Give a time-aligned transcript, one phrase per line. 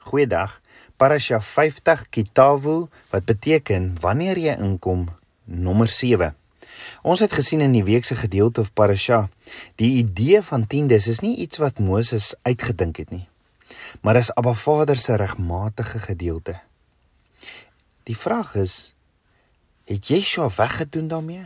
[0.00, 0.60] Goeiedag.
[0.96, 5.04] Parasha 50 Kitavu wat beteken wanneer jy inkom
[5.44, 6.32] nommer 7.
[7.04, 9.28] Ons het gesien in die week se gedeelte of Parasha,
[9.76, 13.26] die idee van tiendes is nie iets wat Moses uitgedink het nie,
[14.00, 16.56] maar is Abba Vader se regmatige gedeelte.
[18.08, 18.94] Die vraag is,
[19.84, 21.44] het Yeshua weggedoen daarmee?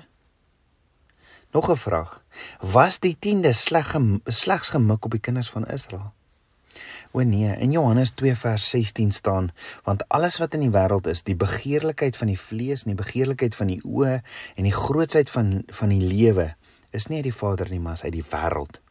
[1.50, 2.22] Nog 'n vraag.
[2.60, 6.13] Was die tiende sleg slegs gemik op die kinders van Israel?
[7.16, 9.52] O nee, in Johannes 2 vers 16 staan,
[9.86, 13.54] want alles wat in die wêreld is, die begeerlikheid van die vlees en die begeerlikheid
[13.54, 14.16] van die oë
[14.58, 16.48] en die grootsheid van van die lewe,
[16.90, 18.82] is nie uit die Vader nie, maar uit die wêreld.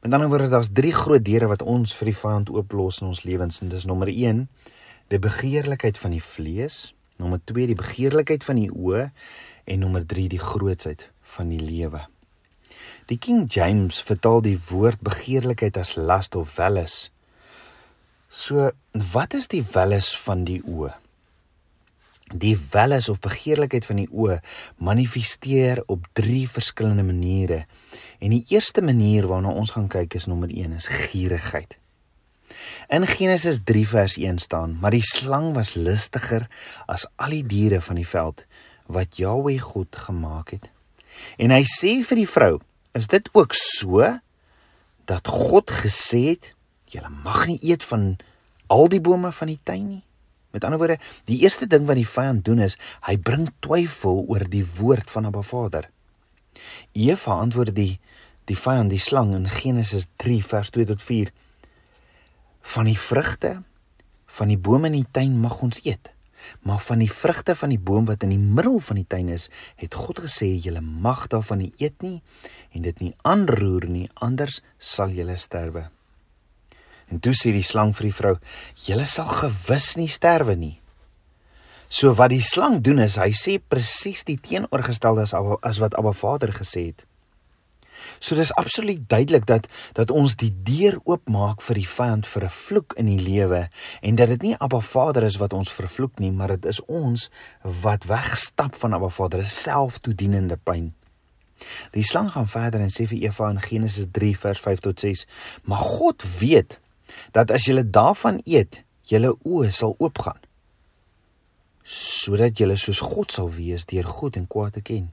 [0.00, 3.24] Met ander woorde, daar's drie groot deure wat ons vir die vyand ooplos in ons
[3.28, 4.46] lewens en dis nommer 1,
[5.12, 6.80] die begeerlikheid van die vlees,
[7.20, 9.10] nommer 2, die begeerlikheid van die oë
[9.68, 12.06] en nommer 3, die grootsheid van die lewe.
[13.12, 17.10] Die King James vertaal die woord begeerlikheid as lust of welis
[18.32, 18.70] So,
[19.12, 20.88] wat is die welles van die oë?
[22.32, 24.38] Die welles of begeerlikheid van die oë
[24.80, 27.66] manifesteer op 3 verskillende maniere.
[28.24, 31.76] En die eerste manier waarna ons gaan kyk is nommer 1 is gierigheid.
[32.88, 36.48] In Genesis 3 vers 1 staan: "Maar die slang was listiger
[36.86, 38.46] as al die diere van die veld
[38.86, 40.70] wat Jahweh God gemaak het."
[41.36, 42.60] En hy sê vir die vrou:
[42.96, 44.08] "Is dit ook so
[45.04, 46.54] dat God gesê het:
[46.92, 48.16] Julle mag nie eet van
[48.72, 50.02] al die bome van die tuin nie.
[50.52, 52.76] Met ander woorde, die eerste ding wat die vyand doen is,
[53.08, 55.88] hy bring twyfel oor die woord van Abba Vader.
[56.92, 57.96] Eva antwoord die
[58.50, 61.30] die vyand, die slang in Genesis 3 vers 2 tot 4:
[62.74, 63.62] Van die vrugte
[64.26, 66.10] van die bome in die tuin mag ons eet,
[66.66, 69.48] maar van die vrugte van die boom wat in die middel van die tuin is,
[69.80, 72.18] het God gesê julle mag daarvan nie eet nie
[72.72, 75.86] en dit nie aanroer nie, anders sal julle sterwe.
[77.12, 78.36] En toe sê die slang vir die vrou:
[78.88, 80.80] "Julle sal gewis nie sterwe nie."
[81.92, 86.12] So wat die slang doen is hy sê presies die teenoorgestelde as as wat Abba
[86.16, 87.04] Vader gesê het.
[88.18, 92.56] So dis absoluut duidelik dat dat ons die deur oopmaak vir die vyand vir 'n
[92.56, 93.68] vloek in die lewe
[94.00, 97.30] en dat dit nie Abba Vader is wat ons vervloek nie, maar dit is ons
[97.62, 100.94] wat wegstap van Abba Vader, selftoedienende pyn.
[101.92, 105.26] Die slang gaan verder en sê vir Eva in Genesis 3 vers 5 tot 6:
[105.64, 106.80] "Maar God weet
[107.30, 110.40] dat as julle daarvan eet, julle oë sal oopgaan
[111.82, 115.10] sodat julle soos God sal wees deur goed en kwaad te ken.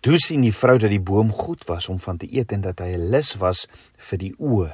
[0.00, 2.80] Toe sien die vrou dat die boom goed was om van te eet en dat
[2.80, 4.72] hy 'n lus was vir die oë.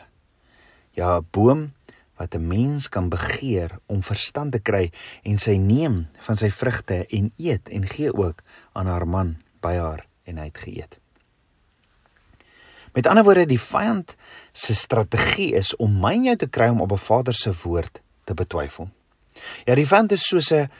[0.94, 1.72] Ja, 'n boom
[2.18, 4.90] wat 'n mens kan begeer om verstand te kry
[5.22, 9.74] en sy neem van sy vrugte en eet en gee ook aan haar man by
[9.74, 11.05] haar en hy het geëet.
[12.96, 14.14] Met ander woorde, die vyand
[14.56, 18.00] se strategie is om my en jou te kry om op 'n Vader se woord
[18.24, 18.88] te betwyfel.
[19.64, 20.70] Ja, die vyand is soos 'n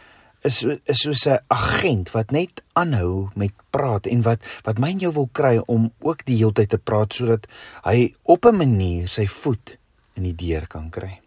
[0.41, 4.99] is is soos 'n agent wat net aanhou met praat en wat wat my en
[4.99, 7.47] jou wil kry om ook die hele tyd te praat sodat
[7.85, 9.79] hy op 'n manier sy voet
[10.15, 11.21] in die deur kan kry.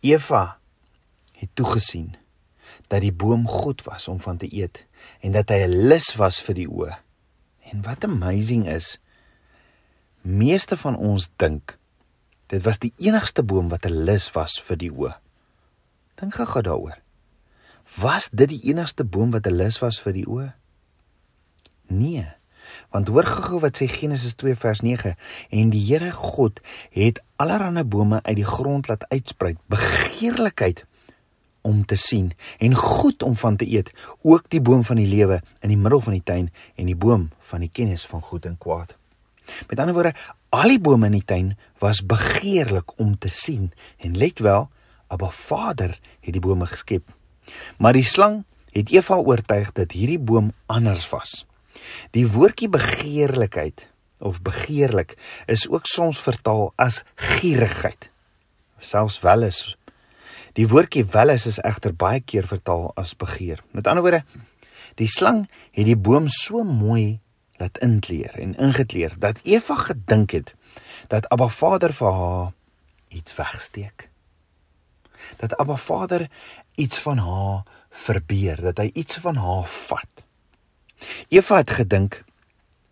[0.00, 0.58] Eva
[1.32, 2.16] het toegesien
[2.88, 4.86] dat die boom goed was om van te eet
[5.20, 6.96] en dat hy 'n lus was vir die oë.
[7.70, 8.98] En wat amazing is,
[10.24, 11.74] Meeste van ons dink
[12.48, 15.12] dit was die enigste boom wat 'n lus was vir die oë.
[16.16, 16.96] Dink gou daaroor.
[18.00, 20.54] Was dit die enigste boom wat 'n lus was vir die oë?
[21.86, 22.26] Nee.
[22.90, 25.16] Want hoor gou wat sê Genesis 2 vers 9
[25.50, 26.60] en die Here God
[26.90, 30.86] het allerlei bome uit die grond laat uitsprei begeerlikheid
[31.60, 33.92] om te sien en goed om van te eet
[34.22, 37.30] ook die boom van die lewe in die middel van die tuin en die boom
[37.38, 38.96] van die kennis van goed en kwaad.
[39.68, 40.14] Met ander woorde,
[40.54, 44.68] al die bome in die tuin was begeerlik om te sien en let wel,
[45.12, 47.10] Abba Vader het die bome geskep.
[47.78, 48.42] Maar die slang
[48.74, 51.44] het Eva oortuig dat hierdie boom anders was.
[52.14, 53.88] Die woordjie begeerlikheid
[54.18, 55.16] of begeerlik
[55.46, 58.10] is ook soms vertaal as gierigheid.
[58.78, 59.76] Selfs wel is
[60.54, 63.58] die woordjie wel is is egter baie keer vertaal as begeer.
[63.74, 64.22] Met ander woorde,
[64.94, 65.44] die slang
[65.74, 67.18] het die boom so mooi
[67.56, 70.54] laat inkleer en ingekleer dat Eva gedink het
[71.08, 72.52] dat Abba Vader vir haar
[73.08, 74.10] iets wegsteek.
[75.36, 76.30] Dat Abba Vader
[76.74, 80.24] iets van haar verbeer, dat hy iets van haar vat.
[81.28, 82.24] Eva het gedink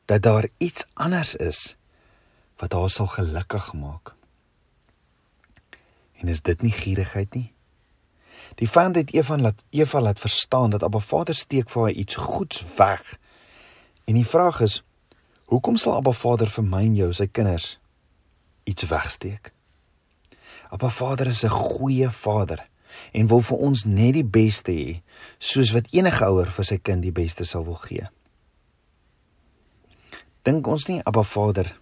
[0.04, 1.76] dat daar iets anders is
[2.56, 4.14] wat haar sal gelukkig maak.
[6.20, 7.50] En is dit nie gierigheid nie?
[8.54, 12.14] Die vyand het Eva laat Eva laat verstaan dat Abba Vader steek vir haar iets
[12.14, 13.16] goeds weg
[14.04, 14.82] En die vraag is:
[15.52, 17.78] Hoekom sal Abba Vader vir my en jou, sy kinders,
[18.64, 19.52] iets wegsteek?
[20.72, 22.68] Abba Vader is 'n goeie Vader
[23.12, 25.02] en wil vir ons net die beste hê,
[25.38, 28.08] soos wat enige ouer vir sy kind die beste sal wil gee.
[30.42, 31.76] Dink ons nie Abba Vader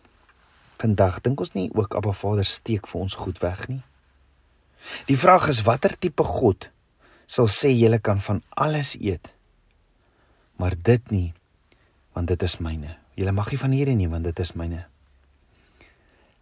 [0.80, 3.82] vandag dink ons nie ook Abba Vader steek vir ons goed weg nie.
[5.06, 6.70] Die vraag is watter tipe God
[7.30, 9.30] sal sê jy kan van alles eet,
[10.56, 11.32] maar dit nie
[12.12, 12.96] want dit is myne.
[13.14, 14.86] Jy mag nie van hierdie nie want dit is myne.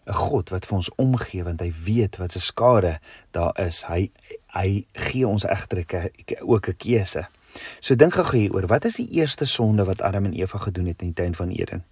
[0.08, 2.98] 'n God wat vir ons omgee want hy weet wat se skade
[3.36, 3.82] daar is.
[3.84, 4.10] Hy
[4.56, 5.84] hy gee ons egter
[6.40, 7.28] ook 'n keuse.
[7.80, 11.02] So dink gou hieroor, wat is die eerste sonde wat Adam en Eva gedoen het
[11.02, 11.84] in die tuin van Eden?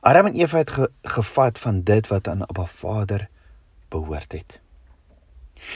[0.00, 3.28] Adam en Eva het ge, gevat van dit wat aan Abba Vader
[3.88, 4.60] behoort het.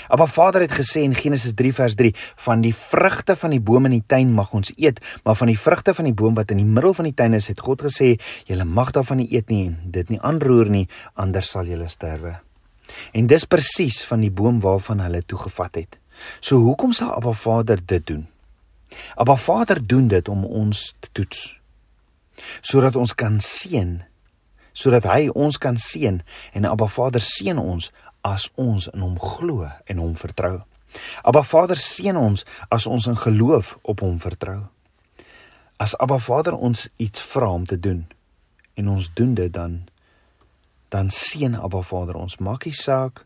[0.09, 2.15] Abba Vader het gesê in Genesis 3 vers 3
[2.47, 5.59] van die vrugte van die boom in die tuin mag ons eet, maar van die
[5.59, 8.15] vrugte van die boom wat in die middel van die tuin is, het God gesê,
[8.49, 12.37] julle mag daarvan nie eet nie dit nie aanroer nie, anders sal julle sterwe.
[13.17, 15.99] En dis presies van die boom waarvan hulle toegevat het.
[16.41, 18.27] So hoekom sal Abba Vader dit doen?
[19.17, 21.47] Abba Vader doen dit om ons te toets.
[22.63, 24.03] Sodat ons kan seën
[24.75, 26.19] sodat hy ons kan seën
[26.59, 27.93] en Abba Vader seën ons
[28.25, 30.62] as ons in hom glo en hom vertrou.
[31.23, 34.62] Abba Vader seën ons as ons in geloof op hom vertrou.
[35.76, 38.05] As Abba Vader ons iets vra om te doen
[38.81, 39.82] en ons doen dit dan
[40.94, 42.38] dan seën Abba Vader ons.
[42.38, 43.25] Maak nie saak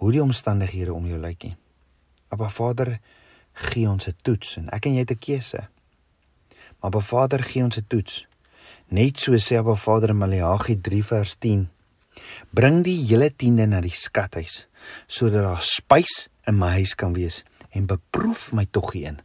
[0.00, 1.56] hoe die omstandighede om jou lyk nie.
[2.32, 2.96] Abba Vader
[3.52, 5.68] gee ons 'n toets en ek en jy het 'n keuse.
[6.80, 8.26] Maar Abba Vader gee ons 'n toets.
[8.88, 11.68] Net so sê Abba Vader in Maleagi 3 vers 10
[12.50, 14.66] Bring die hele tiende na die skathuis
[15.10, 17.42] sodat daar spys in my huis kan wees
[17.74, 19.18] en beproef my tog een.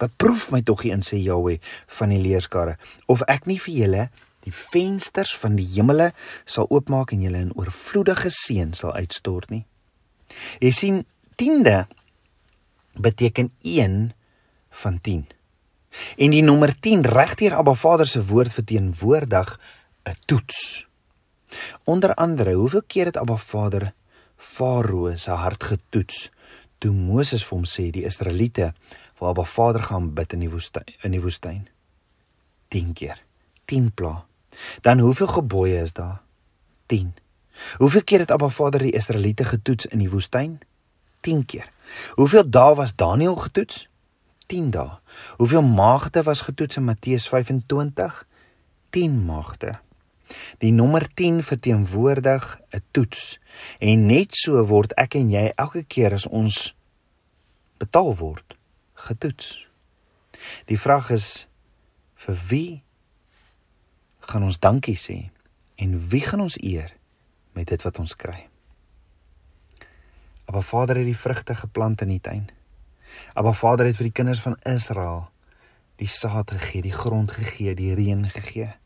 [0.00, 1.58] Beproef my tog een sê Jahweh
[1.98, 2.76] van die leerskare
[3.10, 4.04] of ek nie vir julle
[4.46, 6.10] die vensters van die hemele
[6.48, 9.64] sal oopmaak en julle in oorvloedige seën sal uitstort nie.
[10.62, 11.02] Jy sien
[11.36, 11.84] tiende
[12.94, 14.12] beteken 1
[14.82, 15.26] van 10.
[16.16, 19.58] En die nommer 10 regdeur Abba Vader se woord verteenwoordig
[20.04, 20.86] 'n toets.
[21.84, 23.92] Onder andere, hoeveel keer het Abba Vader
[24.36, 26.30] Farao se hart getoets
[26.78, 28.72] toe Moses vir hom sê die Israeliete
[29.18, 31.66] waar Abba Vader gaan bid in die woestyn in die woestyn?
[32.70, 33.18] 10 keer.
[33.64, 34.24] 10 pla.
[34.80, 36.22] Dan hoeveel gebooie is daar?
[36.86, 37.12] 10.
[37.76, 40.60] Hoeveel keer het Abba Vader die Israeliete getoets in die woestyn?
[41.20, 41.68] 10 keer.
[42.16, 43.88] Hoeveel dae was Daniël getoets?
[44.46, 44.98] 10 dae.
[45.36, 48.26] Hoeveel maagde was getoets in Matteus 25?
[48.90, 49.78] 10 maagde.
[50.58, 53.40] Die nommer 10 verteenwoordig 'n toets
[53.78, 56.76] en net so word ek en jy elke keer as ons
[57.78, 58.56] betaal word
[58.94, 59.66] getoets.
[60.66, 61.48] Die vraag is
[62.14, 62.82] vir wie
[64.20, 65.30] gaan ons dankie sê
[65.76, 66.94] en wie gaan ons eer
[67.52, 68.48] met dit wat ons kry?
[70.44, 72.50] Abba Vader het die vrugte geplant in die tuin.
[73.34, 75.30] Abba Vader het vir die kinders van Israel
[75.96, 78.79] die saad gegee, die grond gegee, die reën gegee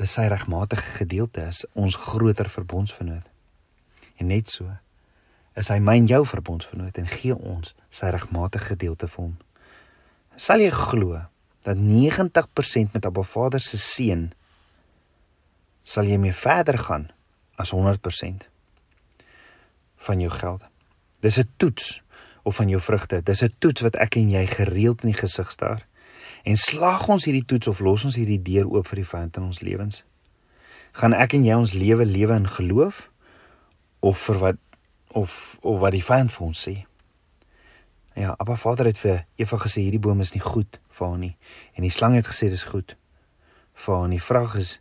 [0.00, 3.28] dis sy regmatige gedeelte is ons groter verbondsvernoot.
[4.18, 4.70] En net so
[5.58, 9.34] is hy myn jou verbondsvernoot en gee ons sy regmatige gedeelte vir hom.
[10.36, 11.20] Sal jy glo
[11.64, 14.32] dat 90% met Abba Vader se seën
[15.84, 17.08] sal jy mee verder gaan
[17.60, 18.48] as 100%
[20.06, 20.64] van jou geld.
[21.20, 22.02] Dis 'n toets
[22.42, 23.22] of van jou vrugte.
[23.22, 25.86] Dis 'n toets wat ek en jy gereeld in die gesig staar.
[26.44, 29.46] En slaag ons hierdie toets of los ons hierdie deur oop vir die vyand in
[29.48, 30.02] ons lewens?
[30.92, 33.06] Gaan ek en jy ons lewe lewe in geloof
[34.04, 34.58] of vir wat
[35.16, 35.32] of
[35.64, 36.74] of wat die vyand vir ons sê?
[38.14, 41.32] Ja, Abba Vader het vir Eva gesê hierdie boom is nie goed vir haar nie
[41.72, 42.92] en die slang het gesê dis goed
[43.72, 44.12] vir haar.
[44.12, 44.74] Die vraag is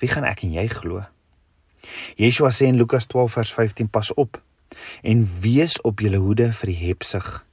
[0.00, 1.04] wie gaan ek en jy glo?
[2.16, 4.40] Yeshua sê in Lukas 12 vers 15 pas op
[5.04, 7.44] en wees op julle hoede vir die hebsug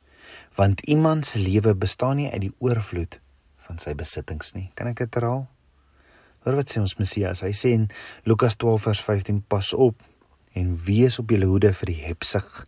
[0.56, 3.20] want iemand se lewe bestaan nie uit die oorvloed
[3.68, 4.70] van sy besittings nie.
[4.76, 5.46] Kan ek dit herhaal?
[6.44, 7.44] Hoor wat sê ons Messias.
[7.46, 7.88] Hy sê in
[8.28, 10.04] Lukas 12 vers 15: Pas op
[10.54, 12.66] en wees op julle hoede vir die hebsug,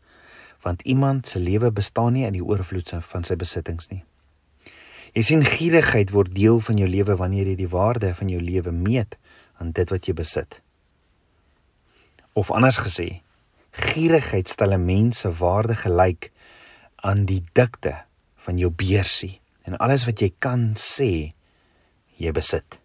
[0.66, 4.02] want iemand se lewe bestaan nie uit die oorvloed van sy besittings nie.
[5.16, 8.74] Jy sien gierigheid word deel van jou lewe wanneer jy die waarde van jou lewe
[8.76, 9.20] meet
[9.62, 10.60] aan dit wat jy besit.
[12.36, 13.22] Of anders gesê,
[13.72, 16.32] gierigheid stel 'n mens se waarde gelyk
[16.96, 18.04] aan die dikte
[18.36, 21.34] van jou beursie en alles wat jy kan sê
[22.22, 22.80] jy besit.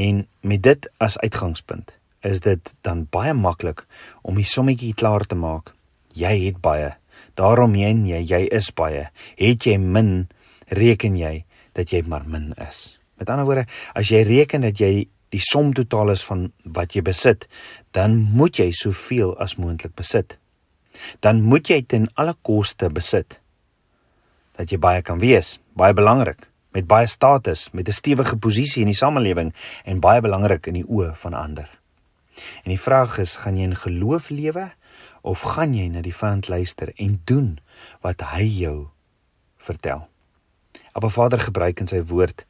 [0.00, 1.92] En met dit as uitgangspunt
[2.24, 3.86] is dit dan baie maklik
[4.22, 5.72] om die sommetjie klaar te maak.
[6.16, 6.92] Jy het baie.
[7.38, 9.08] Daarom meen jy jy is baie.
[9.40, 10.28] Het jy min,
[10.68, 11.44] reken jy
[11.76, 12.98] dat jy maar min is.
[13.20, 13.66] Met ander woorde,
[13.96, 17.46] as jy reken dat jy die som totaal is van wat jy besit,
[17.96, 20.36] dan moet jy soveel as moontlik besit.
[21.24, 23.39] Dan moet jy ten alle koste besit
[24.60, 26.44] dat jy baie kan wees, baie belangrik,
[26.76, 30.86] met baie status, met 'n stewige posisie in die samelewing en baie belangrik in die
[30.86, 31.68] oë van ander.
[32.64, 34.72] En die vraag is, gaan jy in geloof lewe
[35.22, 37.58] of gaan jy na die vyand luister en doen
[38.00, 38.88] wat hy jou
[39.56, 40.08] vertel?
[40.92, 42.46] Appa Vader gebruik in sy woord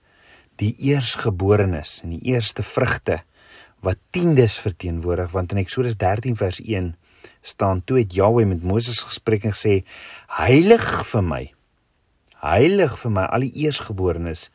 [0.57, 3.23] die eersgeborenes en die eerste vrugte
[3.81, 6.97] wat tiendes verteenwoordig want in Eksodus 13 vers 1
[7.41, 9.85] staan toe het Jahweh met Moses gespreek en gesê
[10.27, 11.43] heilig vir my
[12.41, 14.49] heilig vir my al die eersgeborenes.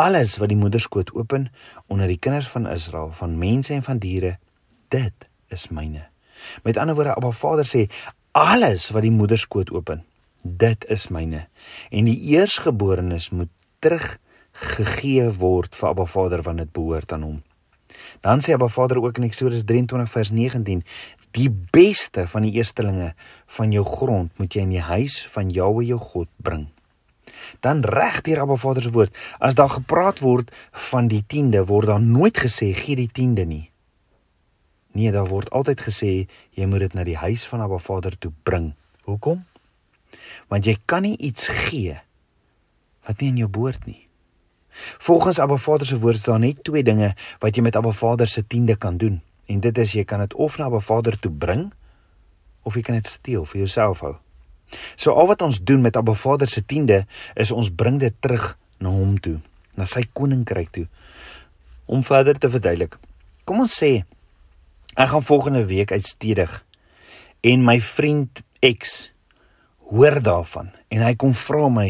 [0.00, 1.48] Alles wat die moederskoot open
[1.86, 4.36] onder die kinders van Israel van mense en van diere
[4.92, 6.08] dit is myne.
[6.62, 7.86] Met ander woorde Abba Vader sê
[8.32, 10.04] alles wat die moederskoot open
[10.44, 11.46] dit is myne.
[11.90, 13.48] En die eersgeborenes moet
[13.80, 14.18] terug
[14.52, 17.42] gegee word vir Abba Vader want dit behoort aan hom.
[18.20, 20.84] Dan sê Abba Vader ook in Eksodus 23 vers 19
[21.34, 23.14] die beste van die eerstelinge
[23.56, 26.68] van jou grond moet jy in die huis van Jahwe jou God bring
[27.60, 29.14] dan reg deur Abba Vader se woord.
[29.38, 30.50] As daar gepraat word
[30.90, 33.70] van die tiende, word daar nooit gesê gee die tiende nie.
[34.94, 36.12] Nee, daar word altyd gesê
[36.54, 38.72] jy moet dit na die huis van Abba Vader toe bring.
[39.04, 39.44] Hoekom?
[40.48, 41.98] Want jy kan nie iets gee
[43.04, 44.04] wat nie in jou behoort nie.
[45.02, 48.28] Volgens Abba Vader se woord is daar net twee dinge wat jy met Abba Vader
[48.28, 49.20] se tiende kan doen.
[49.46, 51.72] En dit is jy kan dit of na Abba Vader toe bring
[52.62, 54.14] of jy kan dit steel vir jouself hou.
[55.04, 57.02] So al wat ons doen met Abba Vader se tiende
[57.36, 59.36] is ons bring dit terug na hom toe,
[59.76, 60.86] na sy koninkryk toe.
[61.84, 62.96] Om verder te verduidelik.
[63.44, 64.06] Kom ons sê
[64.94, 66.54] ek gaan volgende week uitstedig
[67.44, 69.10] en my vriend X
[69.90, 71.88] hoor daarvan en hy kom vra my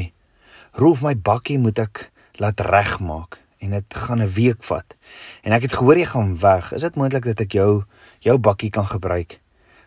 [0.81, 2.09] roef my bakkie moet ek
[2.43, 4.97] laat regmaak en dit gaan 'n week vat.
[5.45, 6.73] En ek het gehoor jy gaan weg.
[6.73, 7.85] Is dit moontlik dat ek jou
[8.21, 9.39] jou bakkie kan gebruik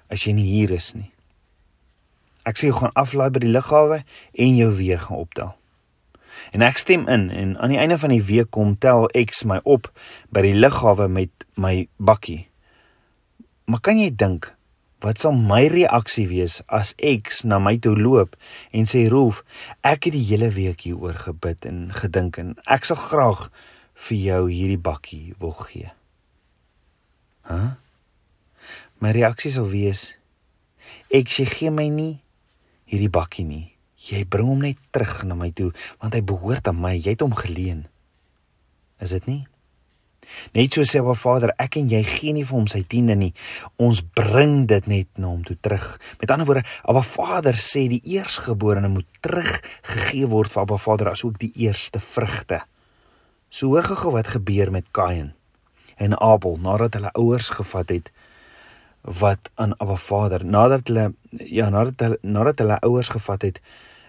[0.09, 1.11] as jy nie hier is nie?
[2.47, 4.01] Ek sê jy gaan aflaai by die lughawe
[4.45, 5.55] en jou weer gaan optel.
[6.55, 9.59] En ek stem in en aan die einde van die week kom tel X my
[9.67, 9.89] op
[10.31, 12.45] by die lughawe met my bakkie.
[13.67, 14.53] Maar kan jy dink
[15.03, 18.37] wat sal my reaksie wees as X na my toe loop
[18.73, 19.43] en sê Rolf,
[19.85, 23.49] ek het die hele week hieroor gebid en gedink en ek sal graag
[24.07, 25.91] vir jou hierdie bakkie wil gee.
[27.49, 27.57] Hæ?
[27.57, 27.75] Huh?
[28.97, 30.13] My reaksie sal wees
[31.13, 32.15] ek sê gee my nie
[32.87, 33.67] hierdie bakkie nie.
[34.07, 36.95] Jy bring hom net terug na my toe want hy behoort aan my.
[36.95, 37.85] Jy het hom geleen.
[39.03, 39.43] Is dit nie?
[40.55, 43.31] Net so sê wat Vader, ek en jy gee nie vir hom sy tiende nie.
[43.79, 45.85] Ons bring dit net na hom toe terug.
[46.19, 51.39] Met ander woorde, Abba Vader sê die eersgeborene moet teruggegee word vir Abba Vader asook
[51.39, 52.63] die eerste vrugte.
[53.49, 55.31] So hoor gou wat gebeur met Kain
[55.97, 58.11] en Abel nadat hulle ouers gevat het
[59.07, 63.61] wat aan Abba Vader nadat hulle ja nadat hulle nadat hulle ouers gevat het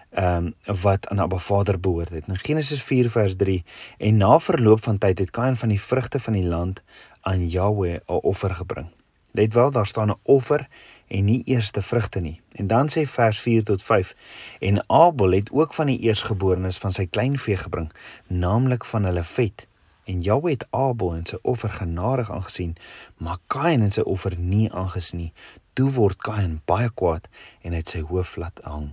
[0.09, 2.27] ehm um, wat aan Abba Vader behoort het.
[2.27, 3.63] In Genesis 4 vers 3
[3.97, 6.83] en na verloop van tyd het Kain van die vrugte van die land
[7.21, 8.87] aan Jahweh 'n offer gebring.
[9.31, 10.67] Let wel, daar staan 'n offer
[11.07, 12.41] en nie eerste vrugte nie.
[12.51, 14.15] En dan sê vers 4 tot 5
[14.59, 17.91] en Abel het ook van die eersgeborenes van sy kleinvee gebring,
[18.27, 19.67] naamlik van hulle vet.
[20.09, 22.73] En Jahwe het Abel en sy offer genadig aangesien,
[23.21, 25.33] maar Kain en sy offer nie aangesien nie.
[25.77, 27.29] Toe word Kain baie kwaad
[27.61, 28.89] en het sy hoof laat hang.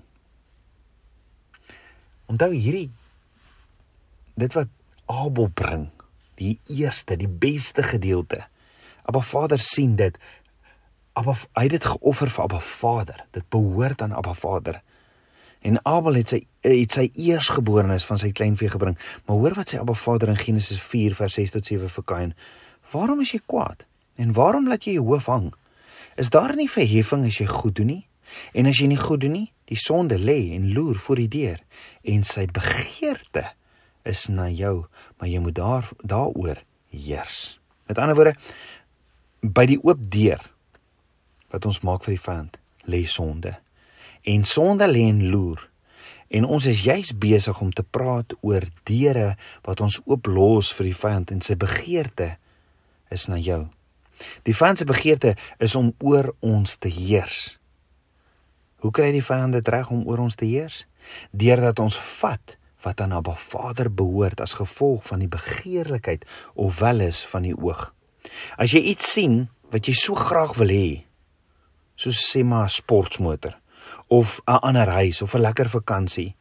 [2.28, 2.90] Onthou hierdie
[4.36, 4.68] dit wat
[5.08, 5.86] Abel bring,
[6.36, 8.42] die eerste, die beste gedeelte.
[9.06, 10.18] Abba Vader sien dit.
[11.16, 13.22] Abba hy het dit geoffer vir Abba Vader.
[13.32, 14.82] Dit behoort aan Abba Vader.
[15.66, 18.94] En Abel het sy het sy eersgeborenes van sy kleinvee gebring.
[19.26, 22.34] Maar hoor wat sê Abba Vader in Genesis 4 vers 6 tot 7 vir Kain.
[22.92, 23.82] Waarom is jy kwaad?
[24.14, 25.50] En waarom laat jy jou hoof hang?
[26.14, 28.04] Is daar nie verheffing as jy goed doen nie?
[28.54, 31.60] En as jy nie goed doen nie, die sonde lê en loer voor die deur
[32.06, 33.48] en sy begeerte
[34.06, 34.86] is na jou,
[35.18, 36.62] maar jy moet daar daaroor
[36.94, 37.58] heers.
[37.90, 38.36] Met ander woorde,
[39.42, 40.42] by die oop deur
[41.50, 43.56] wat ons maak vir die vyand, lê sonde
[44.26, 45.62] en sonde lê en loer.
[46.28, 50.98] En ons is juis besig om te praat oor deure wat ons ooplos vir die
[50.98, 52.32] vyand en sy begeerte
[53.14, 53.62] is na jou.
[54.48, 57.54] Die vyand se begeerte is om oor ons te heers.
[58.82, 60.84] Hoe kry die vyand dit reg om oor ons te heers?
[61.30, 67.22] Deurdat ons vat wat aan Abba Vader behoort as gevolg van die begeerlikheid of welis
[67.26, 67.92] van die oog.
[68.58, 70.88] As jy iets sien wat jy so graag wil hê,
[71.96, 73.54] soos sê maar 'n sportmotor,
[74.06, 76.34] of 'n ander huis of 'n lekker vakansie,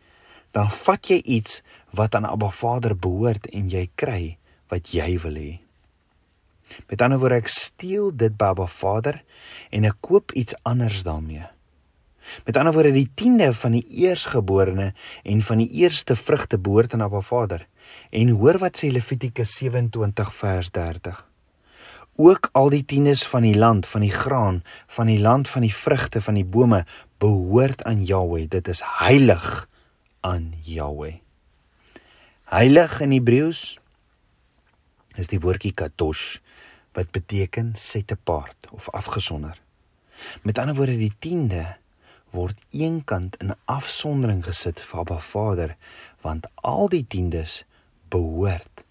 [0.52, 5.36] dan vat jy iets wat aan Abba Vader behoort en jy kry wat jy wil
[5.36, 5.60] hê.
[6.90, 9.24] Met ander woorde, ek steel dit by Abba Vader
[9.70, 11.46] en ek koop iets anders daarmee.
[12.46, 14.94] Met ander woorde, die tiende van die eersgeborene
[15.24, 17.68] en van die eerste vrugte behoort aan Abba Vader.
[18.10, 21.22] En hoor wat sê Levitikus 27 vers 30.
[22.16, 25.74] Ook al die tiendes van die land, van die graan, van die land van die
[25.76, 26.86] vrugte van die bome
[27.18, 28.48] behoort aan Jahweh.
[28.48, 29.68] Dit is heilig
[30.20, 31.18] aan Jahweh.
[32.46, 33.80] Heilig in Hebreëus
[35.20, 36.38] is die woordjie kadosh
[36.96, 39.60] wat beteken set apart of afgesonder.
[40.42, 41.76] Met ander woorde die tiende
[42.32, 45.76] word eenkant in afsondering gesit vir Abba Vader
[46.24, 47.64] want al die tiendes
[48.08, 48.88] behoort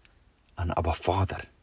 [0.60, 1.53] aan Abba Vader.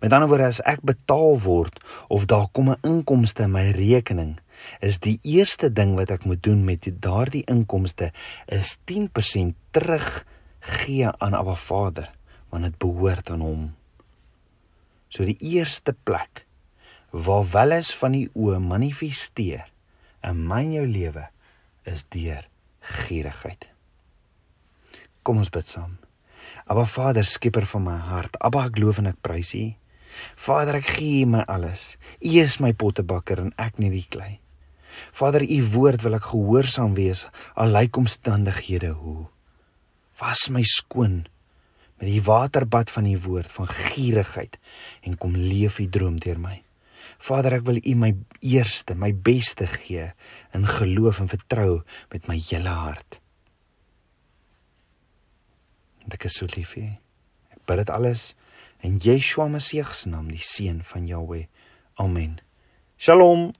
[0.00, 4.38] Met ander woorde as ek betaal word of daar kom 'n inkomste in my rekening,
[4.80, 8.12] is die eerste ding wat ek moet doen met daardie inkomste
[8.46, 10.24] is 10% terug
[10.60, 12.10] gee aan Abba Vader,
[12.48, 13.74] want dit behoort aan hom.
[15.08, 16.46] So die eerste plek
[17.10, 19.68] waar welis van die oë manifesteer
[20.24, 21.28] in my en jou lewe
[21.86, 22.48] is deur
[22.80, 23.68] gierigheid.
[25.22, 26.03] Kom ons bid saam.
[26.64, 28.38] Aba Vader, skieper van my hart.
[28.40, 29.66] Aba, ek loof en ek prys U.
[30.40, 31.94] Vader, ek gee U my alles.
[32.24, 34.38] U is my pottebakker en ek net die klei.
[35.12, 37.26] Vader, U woord wil ek gehoorsaam wees
[37.60, 39.26] al lyk omstandighede hoe.
[40.22, 41.24] Was my skoon
[42.00, 44.56] met die waterbad van U woord van gierigheid
[45.04, 46.62] en kom leef U droom deur my.
[47.24, 50.08] Vader, ek wil U my eerste, my beste gee
[50.56, 53.20] in geloof en vertrou met my hele hart.
[56.04, 56.88] Want ek is so lief vir U.
[57.56, 58.34] Ek bid dit alles
[58.84, 61.46] in Yeshua Messie se naam, die seun van Jahweh.
[61.96, 62.40] Amen.
[63.00, 63.54] Shalom.